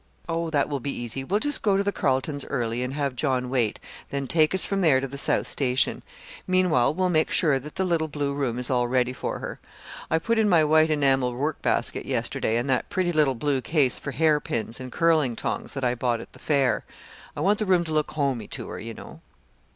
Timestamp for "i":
10.09-10.17, 15.83-15.93, 17.37-17.41